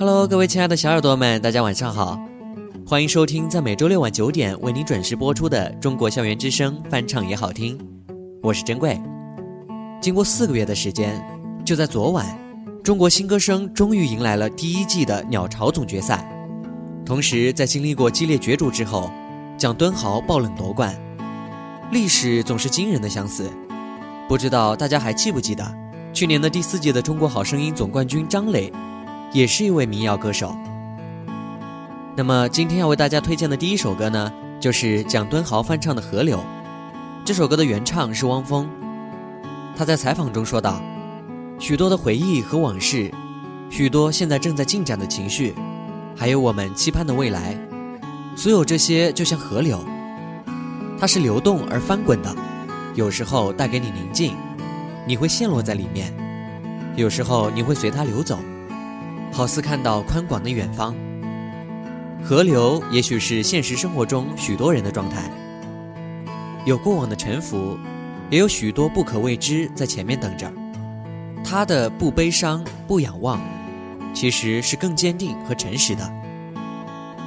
[0.00, 2.16] Hello，各位亲爱的小耳朵们，大家晚上好，
[2.86, 7.76] 欢迎收听在每周六晚九点为您准时播出的《中国校园之声》翻唱也好听，
[8.40, 8.96] 我是珍贵。
[10.00, 11.20] 经过四个月的时间，
[11.64, 12.24] 就在昨晚，
[12.84, 16.24] 中国新歌声终于迎来了第一季的鸟巢总决赛。
[17.04, 19.10] 同时，在经历过激烈角逐之后，
[19.56, 20.96] 蒋敦豪爆冷夺冠。
[21.90, 23.50] 历史总是惊人的相似，
[24.28, 25.66] 不知道大家还记不记得，
[26.12, 28.72] 去年的第四届的中国好声音总冠军张磊，
[29.32, 30.56] 也是一位民谣歌手。
[32.16, 36.38] 那么今天要为大家推荐的第一首歌呢，就是蒋敦豪翻唱的《河流》。
[37.24, 38.68] 这首歌的原唱是汪峰，
[39.76, 40.80] 他在采访中说道
[41.60, 43.10] ：“许多的回忆和往事，
[43.70, 45.54] 许多现在正在进展的情绪，
[46.16, 47.54] 还有我们期盼的未来，
[48.34, 49.78] 所有这些就像河流。”
[50.98, 52.34] 它是流动而翻滚的，
[52.96, 54.34] 有时候带给你宁静，
[55.06, 56.08] 你会陷落在里面；
[56.96, 58.36] 有时候你会随它流走，
[59.32, 60.94] 好似看到宽广的远方。
[62.22, 65.30] 河流也许是现实生活中许多人的状态，
[66.64, 67.78] 有过往的沉浮，
[68.28, 70.52] 也有许多不可未知在前面等着。
[71.44, 73.40] 他的不悲伤、不仰望，
[74.12, 76.12] 其实是更坚定和诚实的。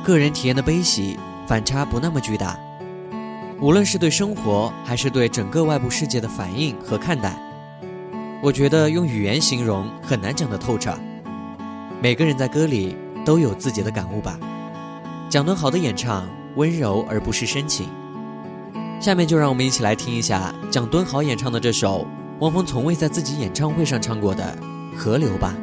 [0.03, 1.17] 个人体验的悲喜
[1.47, 2.59] 反差不那么巨大。
[3.59, 7.35] 无论是对生活，还是对整个外部世界的反应和看待，
[8.43, 10.93] 我觉得用语言形容很难讲得透彻。
[12.01, 14.39] 每个人在歌里都有自己的感悟吧。
[15.29, 17.87] 蒋敦豪的演唱温柔而不失深情。
[18.99, 22.07] 下面就让我们一起来听一下蒋敦豪演唱的这首
[22.39, 24.57] 汪峰从未在自己演唱会上唱过的
[24.97, 25.55] 《河流》吧。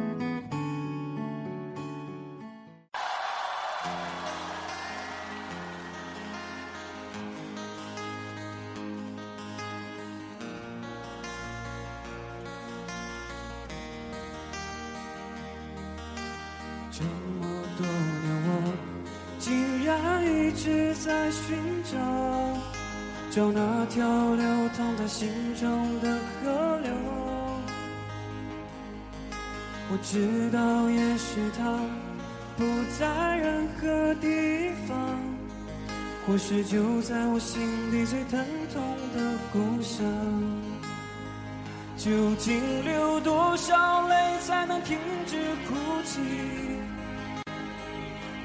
[43.59, 44.97] 少泪才能停
[45.27, 45.35] 止
[45.67, 46.21] 哭泣？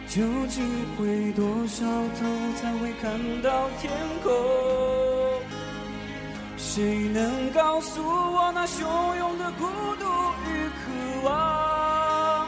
[0.09, 0.65] 究竟
[0.97, 2.27] 回多少头
[2.57, 3.93] 才会看到天
[4.23, 4.33] 空？
[6.57, 8.83] 谁能告诉我那汹
[9.17, 9.65] 涌的孤
[9.97, 10.05] 独
[10.49, 10.83] 与渴
[11.25, 12.47] 望，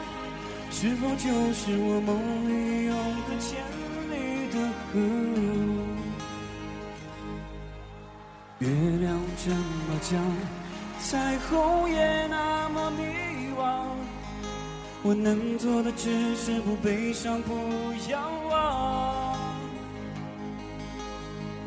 [0.70, 1.24] 是否就
[1.54, 2.10] 是我梦
[2.48, 3.56] 里永隔千
[4.10, 4.14] 里
[4.50, 4.54] 的
[4.92, 4.94] 河？
[8.58, 10.12] 月亮这么讲。
[11.00, 13.04] 彩虹也那么迷
[13.56, 13.86] 惘，
[15.02, 17.54] 我能做的只是不悲伤，不
[18.10, 19.36] 仰望。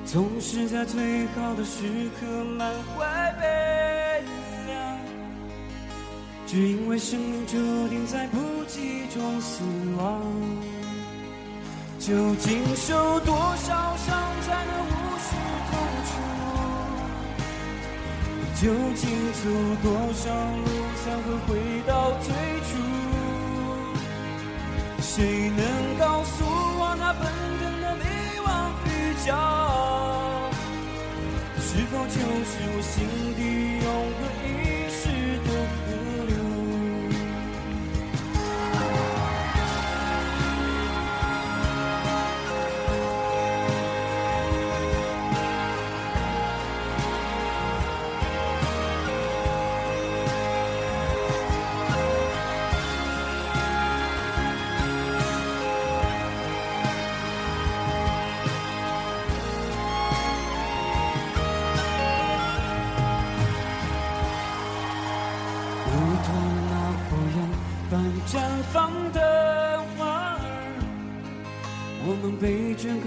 [0.05, 4.23] 总是在最好的时刻满怀悲
[4.67, 4.97] 凉，
[6.45, 9.63] 只因为生命注定在不羁中死
[9.97, 10.21] 亡。
[11.99, 14.73] 究竟受多少伤才能
[18.61, 19.43] 究竟走
[19.81, 20.67] 多少路
[20.99, 21.49] 才会回
[21.87, 22.27] 到最
[22.67, 22.69] 初？
[24.99, 25.63] 谁能
[25.97, 27.23] 告诉我那奔
[27.57, 28.03] 腾的迷
[28.43, 28.47] 惘
[28.83, 30.51] 与骄傲，
[31.57, 33.39] 是否就是我心底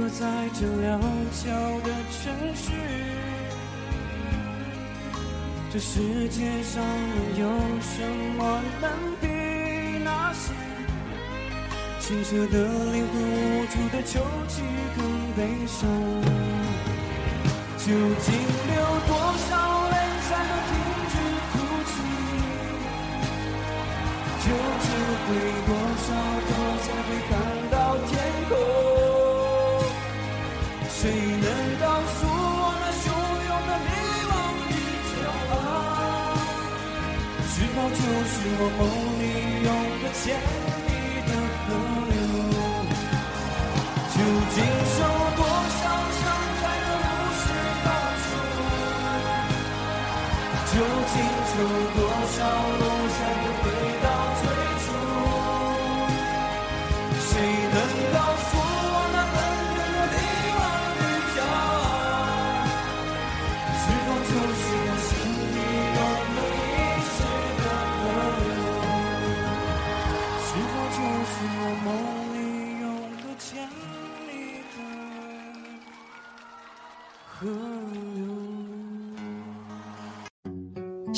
[0.02, 0.26] 刻在
[0.58, 0.98] 这潦
[1.30, 1.46] 草
[1.84, 2.22] 的城
[2.56, 2.72] 市。
[5.70, 7.46] 这世界上能有
[7.80, 8.02] 什
[8.36, 8.90] 么能
[9.20, 9.28] 比
[10.04, 10.52] 那些
[12.00, 12.56] 清澈的
[12.92, 14.62] 灵魂无助的抽泣
[14.96, 15.00] 更
[15.36, 15.88] 悲伤？
[17.78, 18.76] 究竟流
[19.06, 19.50] 多少
[19.88, 19.94] 泪
[20.26, 20.72] 才能停
[21.12, 21.14] 止
[21.52, 21.54] 哭
[21.86, 21.92] 泣？
[24.40, 24.46] 究
[24.82, 24.84] 竟
[25.24, 25.28] 会
[25.66, 26.06] 多少
[26.48, 26.50] 头
[26.82, 27.08] 才会
[37.54, 38.80] 是否就是我梦
[39.20, 39.22] 里
[39.62, 39.68] 有
[40.00, 40.24] 个千
[40.88, 40.90] 里
[41.28, 41.68] 的河
[42.08, 42.12] 流？
[44.08, 44.16] 究
[44.54, 44.56] 竟
[44.88, 44.98] 受
[45.36, 45.84] 多少
[46.16, 46.20] 伤
[46.58, 47.44] 才能无视
[47.84, 47.86] 当
[48.22, 48.24] 初？
[50.72, 50.74] 究
[51.12, 51.14] 竟
[51.52, 51.54] 走？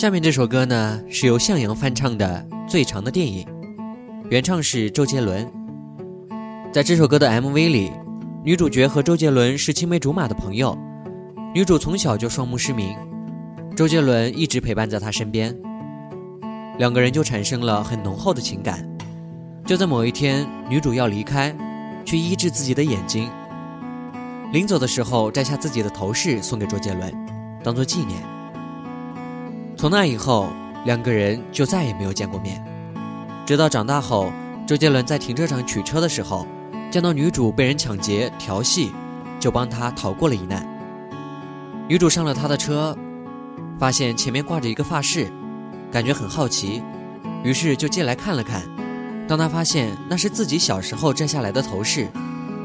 [0.05, 3.43] 下面这首歌呢，是由向阳翻唱的《最长的电影》，
[4.29, 5.51] 原唱是周杰伦。
[6.71, 7.91] 在这首歌的 MV 里，
[8.45, 10.77] 女主角和周杰伦是青梅竹马的朋友，
[11.55, 12.95] 女主从小就双目失明，
[13.75, 15.57] 周杰伦一直陪伴在她身边，
[16.77, 18.87] 两个人就产生了很浓厚的情感。
[19.65, 21.57] 就在某一天，女主要离开，
[22.05, 23.31] 去医治自己的眼睛，
[24.53, 27.11] 临走的时候摘下自己的头饰送给周杰伦，
[27.63, 28.34] 当做纪念。
[29.85, 30.49] 从那以后，
[30.87, 32.65] 两个人就再也没有见过面。
[33.45, 34.33] 直到长大后，
[34.67, 36.47] 周杰伦在停车场取车的时候，
[36.91, 38.95] 见到女主被人抢劫调戏，
[39.39, 40.67] 就帮她逃过了一难。
[41.87, 42.97] 女主上了他的车，
[43.79, 45.31] 发现前面挂着一个发饰，
[45.93, 46.83] 感觉很好奇，
[47.43, 48.63] 于是就借来看了看。
[49.29, 52.09] 当他发现那是自己小时候摘下来的头饰，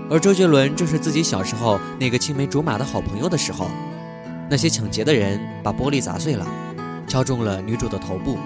[0.10, 3.70] 而周杰伦正是自己小时候那个青梅竹马的好朋友的时候，
[4.50, 6.48] 那些抢劫的人把玻璃砸碎了。
[7.10, 8.38] 敲中了女主的头部。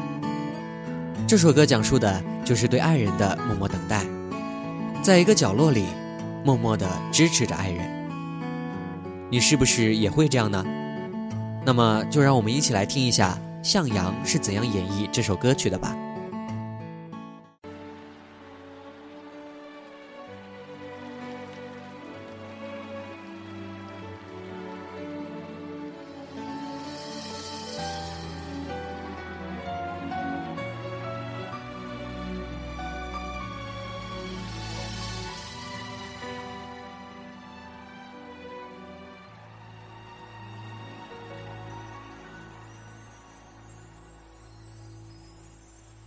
[1.27, 4.05] 这首歌讲述的就是对爱人的默默等待，
[5.01, 5.85] 在一个角落里，
[6.43, 7.85] 默默的支持着爱人。
[9.29, 10.63] 你是不是也会这样呢？
[11.65, 15.95] 那么就让我们一起来听一下向阳是怎样演绎这首歌曲的吧。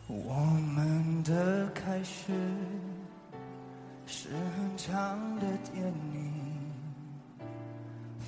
[0.08, 0.34] 我
[0.74, 2.32] 们的开始
[4.06, 6.32] 是很长的电影，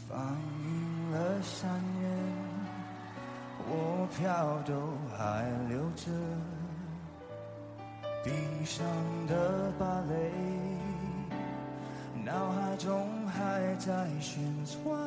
[0.09, 0.19] 放
[0.65, 1.71] 映了三
[2.01, 2.11] 年，
[3.69, 4.75] 我票都
[5.17, 6.11] 还留着，
[8.25, 8.33] 闭
[8.65, 8.85] 上
[9.29, 10.33] 的芭蕾，
[12.25, 14.99] 脑海中还在旋转，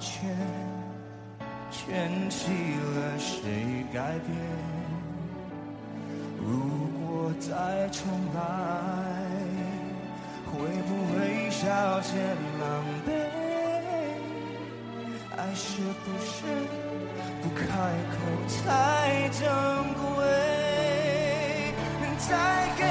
[0.00, 0.36] 圈，
[1.70, 4.36] 圈起了谁改变？
[6.40, 6.46] 如
[7.00, 8.38] 果再重来，
[10.46, 10.52] 会
[10.88, 12.16] 不会稍显
[12.60, 12.66] 狼
[13.06, 13.08] 狈？
[15.36, 15.66] 爱是
[16.04, 16.34] 不是
[17.42, 17.64] 不开
[18.10, 18.16] 口
[18.48, 19.40] 才珍
[19.94, 20.18] 贵？
[22.18, 22.30] 再
[22.76, 22.82] 给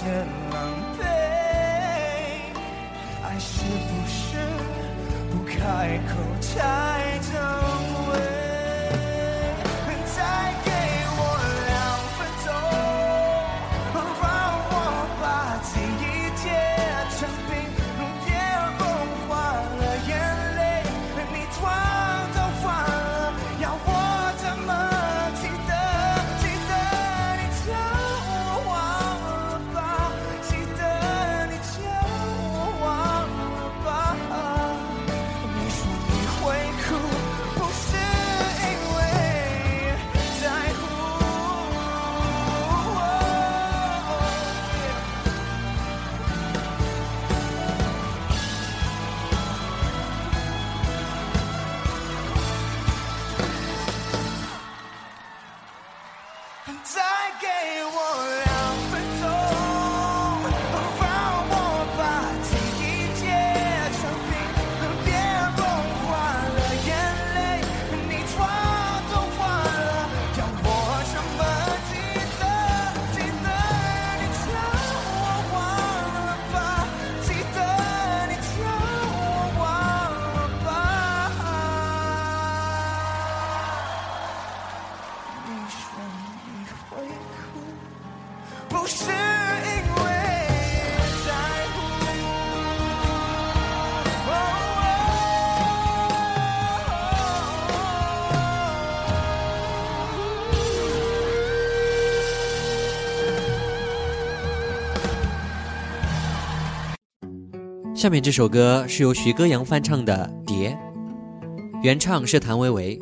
[0.00, 0.06] 些
[0.50, 0.56] 狼
[0.98, 1.04] 狈？
[3.22, 3.52] 爱是
[3.86, 4.18] 不是
[5.30, 6.48] 不开口才
[108.00, 110.70] 下面这首歌是由徐歌阳翻唱的《蝶》，
[111.82, 112.98] 原唱是谭维维。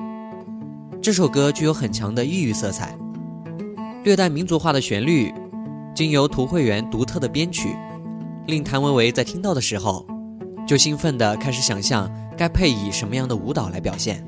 [1.01, 2.99] 这首歌具有很强的异域色彩，
[4.03, 5.33] 略带民族化的旋律，
[5.95, 7.77] 经由涂慧源独特的编曲，
[8.49, 10.05] 令谭维维在听到的时候，
[10.67, 14.21] 就兴奋地开始想象该配以什么样的舞蹈来表现。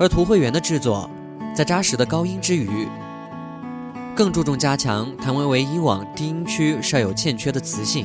[0.00, 1.08] 而涂慧源的制作，
[1.54, 2.88] 在扎实的高音之余，
[4.16, 8.04] 更注重加强谭维维以往低音区稍有欠缺的磁性。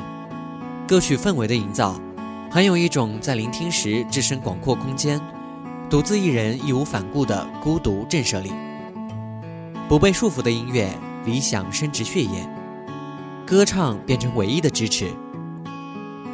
[0.92, 1.98] 歌曲氛围的营造，
[2.52, 5.18] 很有一种在聆听时置身广阔空间，
[5.90, 8.52] 独自一人义无反顾的孤独震慑力。
[9.88, 10.90] 不被束缚的音乐，
[11.24, 12.46] 理想深植血液，
[13.48, 15.08] 歌唱变成唯一的支持，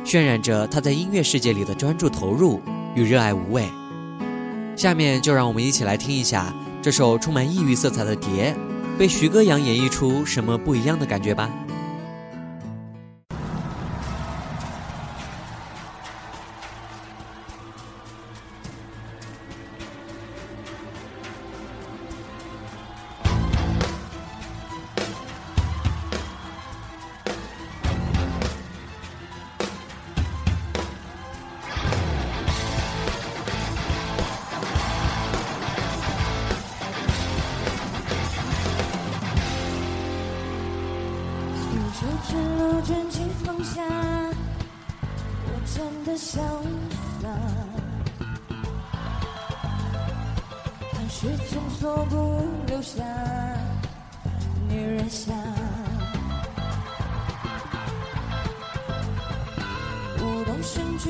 [0.04, 2.60] 渲染着他在音乐世界里的专注投入
[2.96, 3.64] 与热爱无畏。
[4.76, 8.56] 下面就让我们一起来听一下这首充满异域色彩的《蝶》，
[8.98, 11.48] 被徐歌阳演绎出什么不一样的感觉吧。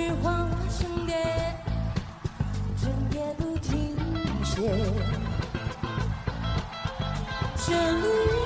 [0.07, 1.15] 身躯幻化成蝶，
[2.81, 3.97] 整夜不停
[4.45, 4.61] 歇。
[7.65, 8.36] 这里。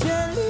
[0.00, 0.47] 千里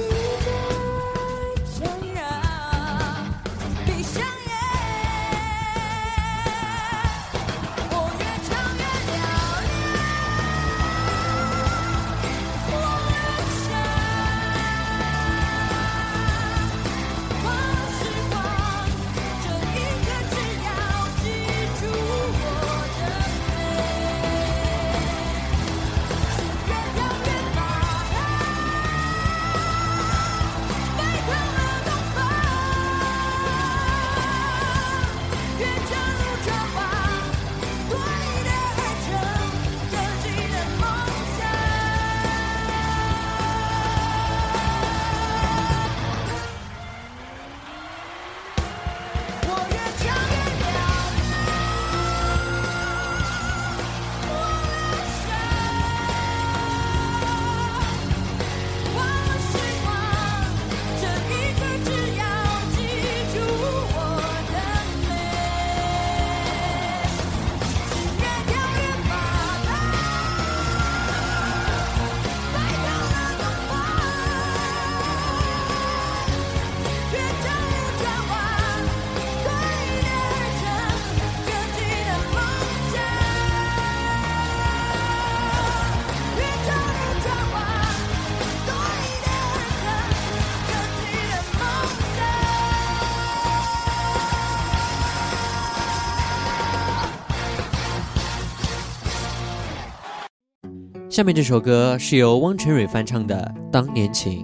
[101.09, 104.43] 下面这首歌是由汪晨蕊翻唱的《当年情》，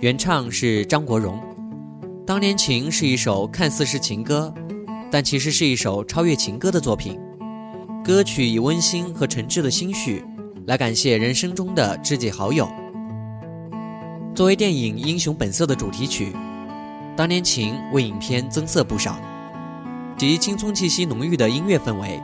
[0.00, 1.38] 原唱是张国荣。
[2.24, 4.52] 《当年情》是一首看似是情歌，
[5.10, 7.20] 但其实是一首超越情歌的作品。
[8.02, 10.24] 歌曲以温馨和诚挚的心绪
[10.66, 12.66] 来感谢人生中的知己好友。
[14.34, 16.32] 作为电影《英雄本色》的主题曲，
[17.14, 19.20] 《当年情》为影片增色不少，
[20.16, 22.18] 集轻松气息浓郁的音乐氛围，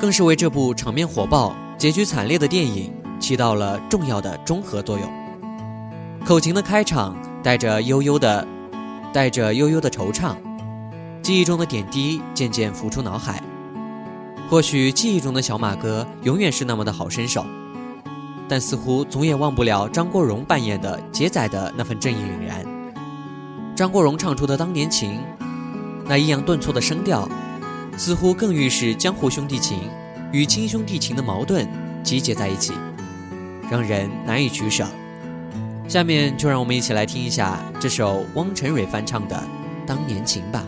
[0.00, 1.54] 更是为这部场面火爆。
[1.78, 5.08] 结局惨烈的电影起到了重要的中和作用。
[6.26, 8.44] 口琴的开场带着悠悠的，
[9.12, 10.34] 带着悠悠的惆怅，
[11.22, 13.40] 记忆中的点滴渐渐浮出脑海。
[14.50, 17.46] 或许记忆中的小马哥永远是那么的好身手，
[18.48, 22.66] 但似乎总也忘不了张国荣扮演的杰仔的那份正义凛然。
[23.76, 25.12] 张国荣唱出的《当年情》，
[26.06, 27.28] 那抑扬顿挫的声调，
[27.96, 29.78] 似乎更预示江湖兄弟情。
[30.32, 31.66] 与亲兄弟情的矛盾
[32.02, 32.74] 集结在一起，
[33.70, 34.86] 让人难以取舍。
[35.88, 39.36] 下面就让我们一起来听一下这首汪晨蕊翻唱的
[39.86, 40.62] 《当年情》吧。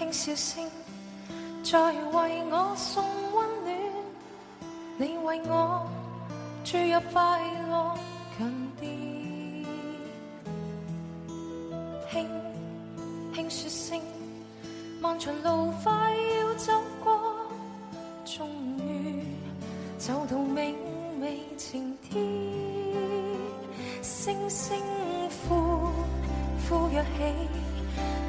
[0.00, 0.64] 轻笑声，
[1.62, 3.76] 在为我送温暖。
[4.96, 5.86] 你为我
[6.64, 7.98] 注入快乐
[8.38, 8.90] 近点。
[12.10, 12.26] 轻
[13.34, 14.00] 轻说声，
[15.02, 15.92] 漫长路快
[16.40, 16.72] 要走
[17.04, 17.20] 过，
[18.24, 19.22] 终于
[19.98, 20.76] 走到明
[21.20, 22.24] 媚晴天。
[24.00, 24.80] 星星
[25.46, 25.90] 呼
[26.66, 27.60] 呼跃起。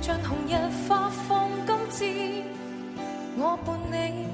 [0.01, 0.55] 像红日
[0.89, 1.47] 花放
[2.01, 2.43] 金箭，
[3.37, 4.25] 我伴你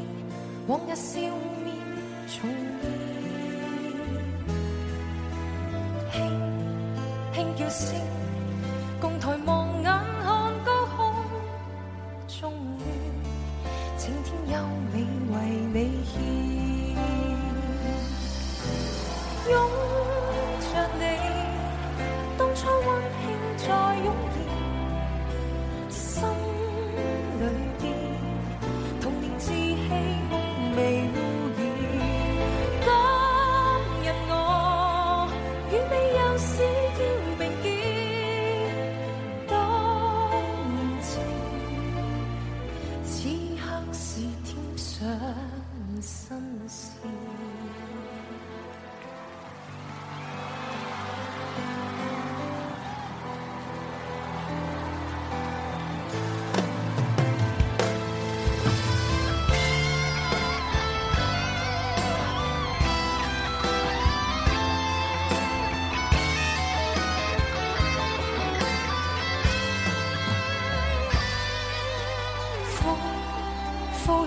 [0.68, 1.20] 往日笑
[1.66, 1.76] 面
[2.26, 2.50] 重
[6.14, 6.16] 现，轻
[7.34, 7.86] 轻叫声，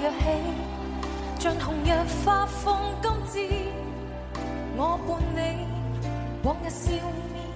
[0.00, 0.24] 呼跃起，
[1.38, 1.92] 像红日
[2.24, 3.66] 发放金箭。
[4.76, 5.66] 我伴你
[6.42, 6.90] 往日笑
[7.34, 7.49] 面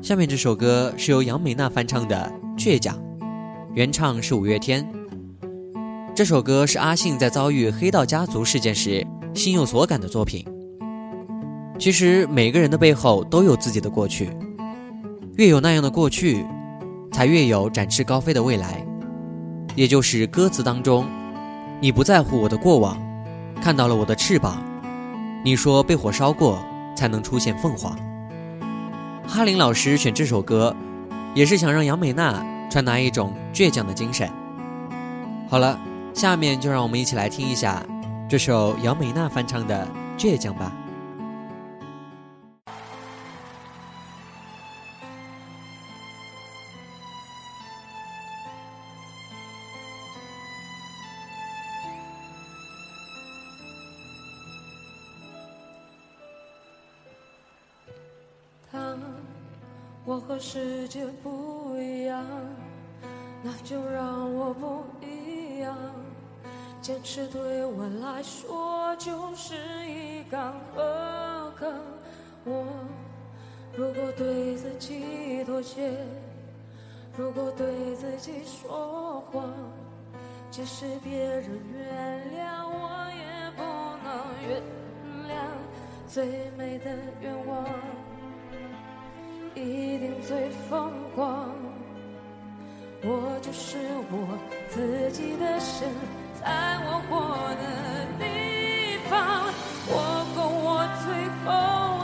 [0.00, 2.96] 下面这首歌是由杨美娜翻唱的《倔强》，
[3.74, 4.86] 原唱是五月天。
[6.14, 10.44] 这首歌是阿信在遭遇黑道家族事件时心有所感的作品。
[11.80, 14.30] 其实每个人的背后都有自己的过去，
[15.36, 16.46] 越有那样的过去，
[17.10, 18.86] 才越有展翅高飞的未来。
[19.74, 21.06] 也就是歌词当中，
[21.80, 22.96] 你不在乎我的过往，
[23.60, 24.62] 看到了我的翅膀。
[25.44, 26.64] 你说被火烧过，
[26.96, 27.98] 才能出现凤凰。
[29.30, 30.74] 哈林老师选这首歌，
[31.34, 34.26] 也是想让杨美娜传达一种倔强的精神。
[35.50, 35.78] 好了，
[36.14, 37.84] 下面就让我们一起来听一下
[38.26, 39.86] 这首杨美娜翻唱的
[40.20, 40.72] 《倔强》吧。
[60.90, 62.24] 世界不一样，
[63.42, 65.76] 那就让我不一样。
[66.80, 69.54] 坚持对我来说就是
[69.86, 71.74] 一杆和梗。
[72.46, 72.64] 我
[73.76, 75.94] 如果对自己妥协，
[77.18, 79.44] 如果对自己说谎，
[80.50, 83.62] 即使别人原谅，我也不
[84.06, 84.62] 能原
[85.28, 85.36] 谅
[86.08, 86.86] 最美的
[87.20, 87.62] 愿望。
[90.28, 90.36] 最
[90.68, 91.48] 疯狂。
[93.00, 93.78] 我就是
[94.12, 94.36] 我
[94.68, 95.88] 自己的神，
[96.38, 97.64] 在我活的
[98.20, 99.48] 地方，
[99.88, 99.96] 我
[100.36, 101.08] 够我最
[101.40, 101.48] 后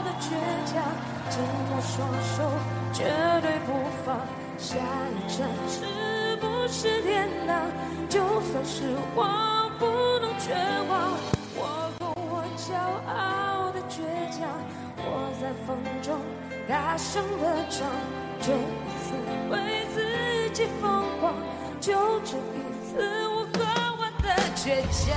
[0.01, 0.33] 的倔
[0.65, 0.81] 强，
[1.29, 1.37] 紧
[1.69, 1.93] 握双
[2.33, 2.49] 手，
[2.91, 3.05] 绝
[3.43, 3.69] 对不
[4.03, 4.17] 放。
[4.57, 7.61] 下一站是不是天堂？
[8.09, 8.81] 就算是
[9.13, 9.85] 我不
[10.25, 10.49] 能绝
[10.89, 11.13] 望，
[11.53, 12.73] 我够我骄
[13.05, 14.01] 傲的倔
[14.35, 14.49] 强，
[14.97, 16.17] 我在风中。
[16.67, 17.87] 大声的唱，
[18.41, 18.57] 这一
[19.03, 19.13] 次
[19.51, 21.35] 为自己疯狂，
[21.79, 22.39] 就这一
[22.83, 23.59] 次，我和
[23.99, 25.15] 我的倔强。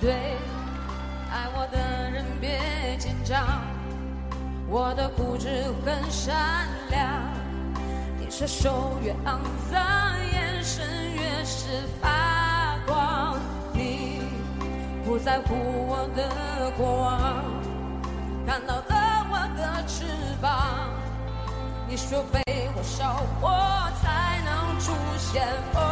[0.00, 0.12] 对
[1.32, 3.77] 爱我的人别紧张。
[4.70, 5.48] 我的固执
[5.82, 7.08] 很善良，
[8.18, 9.38] 你是手越肮
[9.72, 9.80] 脏，
[10.30, 13.38] 眼神越是发光。
[13.72, 14.20] 你
[15.06, 17.42] 不在乎我的过往，
[18.46, 20.04] 看到了我的翅
[20.42, 20.90] 膀。
[21.88, 23.50] 你说被火烧过
[24.02, 25.82] 才能出现凤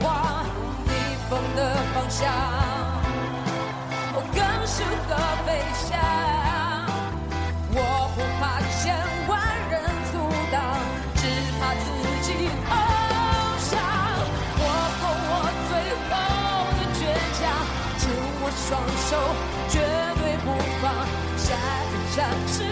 [0.00, 0.44] 凰，
[0.84, 0.90] 逆
[1.28, 2.28] 风的方向，
[4.14, 5.14] 我更适合
[5.46, 6.59] 飞翔。
[19.10, 19.16] 手，
[19.68, 20.94] 绝对不放。
[21.36, 21.56] 下
[21.90, 22.62] 一站是